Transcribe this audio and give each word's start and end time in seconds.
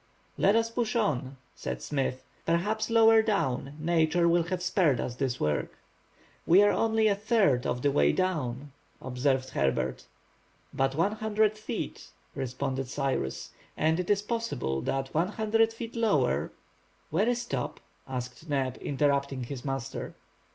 "Let 0.35 0.55
us 0.55 0.71
push 0.71 0.95
on," 0.95 1.37
said 1.53 1.79
Smith. 1.79 2.25
"Perhaps 2.47 2.89
lower 2.89 3.21
down, 3.21 3.75
nature 3.77 4.27
will 4.27 4.41
have 4.45 4.63
spared 4.63 4.99
us 4.99 5.13
this 5.13 5.39
work." 5.39 5.77
"We 6.47 6.63
are 6.63 6.71
only 6.71 7.07
a 7.07 7.13
third 7.13 7.67
of 7.67 7.83
the 7.83 7.91
way 7.91 8.11
down," 8.11 8.71
observed 8.99 9.49
Herbert. 9.51 10.05
"But 10.73 10.95
100 10.95 11.55
feet," 11.55 12.07
responded 12.33 12.87
Cyrus; 12.89 13.51
"and 13.77 13.99
it 13.99 14.09
is 14.09 14.23
possible 14.23 14.81
that 14.81 15.13
100 15.13 15.71
feet 15.71 15.95
lower—." 15.95 16.51
"Where 17.11 17.29
is 17.29 17.45
Top?" 17.45 17.79
asked 18.07 18.49
Neb, 18.49 18.77
interrupting 18.77 19.43
his 19.43 19.63
master. 19.63 20.15